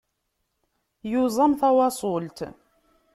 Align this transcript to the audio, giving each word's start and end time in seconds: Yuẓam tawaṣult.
Yuẓam 1.11 1.53
tawaṣult. 1.59 2.37